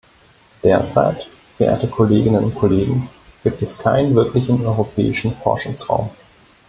[0.63, 1.27] Derzeit,
[1.57, 3.07] verehrte Kolleginnen und Kollegen,
[3.43, 6.09] gibt es keinen wirklichen Europäischen Forschungsraum.